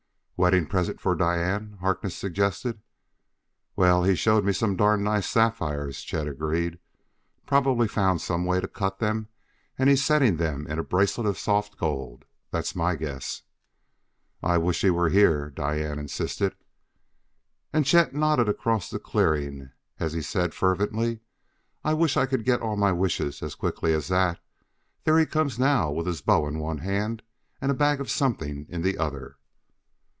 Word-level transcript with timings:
"Wedding 0.41 0.65
present 0.65 0.99
for 0.99 1.13
Diane," 1.13 1.77
Harkness 1.81 2.15
suggested. 2.17 2.81
"Well, 3.75 4.03
he 4.05 4.15
showed 4.15 4.43
me 4.43 4.53
some 4.53 4.75
darn 4.75 5.03
nice 5.03 5.27
sapphires," 5.29 6.01
Chet 6.01 6.27
agreed. 6.27 6.79
"Probably 7.45 7.87
found 7.87 8.21
some 8.21 8.43
way 8.43 8.59
to 8.59 8.67
cut 8.67 8.97
them 8.97 9.27
and 9.77 9.87
he's 9.87 10.03
setting 10.03 10.37
them 10.37 10.65
in 10.65 10.79
a 10.79 10.83
bracelet 10.83 11.27
of 11.27 11.37
soft 11.37 11.77
gold: 11.77 12.25
that's 12.49 12.75
my 12.75 12.95
guess." 12.95 13.43
"I 14.41 14.57
wish 14.57 14.81
he 14.81 14.89
were 14.89 15.09
here," 15.09 15.51
Diane 15.51 15.99
insisted. 15.99 16.55
And 17.71 17.85
Chet 17.85 18.15
nodded 18.15 18.49
across 18.49 18.89
the 18.89 18.97
clearing 18.97 19.69
as 19.99 20.13
he 20.13 20.23
said 20.23 20.55
fervently: 20.55 21.19
"I 21.83 21.93
wish 21.93 22.17
I 22.17 22.25
could 22.25 22.45
get 22.45 22.61
all 22.61 22.77
my 22.77 22.91
wishes 22.91 23.43
as 23.43 23.53
quickly 23.53 23.93
as 23.93 24.07
that. 24.07 24.39
There 25.03 25.19
he 25.19 25.27
comes 25.27 25.59
now 25.59 25.91
with 25.91 26.07
his 26.07 26.23
bow 26.23 26.47
in 26.47 26.57
one 26.57 26.79
hand 26.79 27.21
and 27.61 27.69
a 27.69 27.75
bag 27.75 28.01
of 28.01 28.09
something 28.09 28.65
in 28.69 28.81
the 28.81 28.97
other." 28.97 29.37